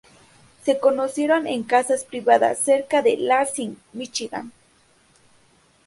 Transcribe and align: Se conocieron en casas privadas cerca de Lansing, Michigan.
Se 0.63 0.79
conocieron 0.79 1.45
en 1.45 1.61
casas 1.61 2.05
privadas 2.05 2.57
cerca 2.57 3.03
de 3.03 3.17
Lansing, 3.17 3.75
Michigan. 3.93 4.51